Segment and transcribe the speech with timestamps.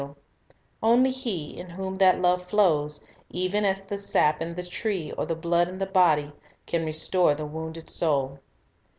[0.01, 0.17] only Love
[0.81, 4.63] Only he in whom that love flows, even as the sap in Can Restore..
[4.63, 6.31] the tree or the blood in the body,
[6.65, 8.39] can restore the wounded soul.